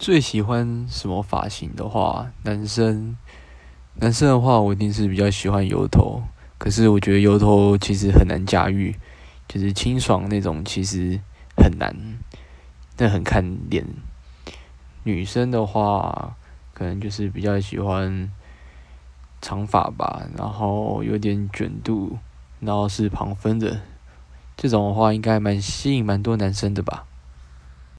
[0.00, 3.14] 最喜欢什么发型的话，男生
[3.96, 6.22] 男生的话我一定是比较喜欢油头，
[6.56, 8.96] 可是我觉得油头其实很难驾驭，
[9.46, 11.20] 就是清爽那种其实
[11.54, 11.94] 很难，
[12.96, 13.84] 但很看脸，
[15.04, 16.34] 女生的话
[16.72, 18.32] 可能就是比较喜欢
[19.42, 22.16] 长发吧，然后有点卷度，
[22.60, 23.82] 然后是旁分的，
[24.56, 27.04] 这种的话应该蛮吸引蛮多男生的吧。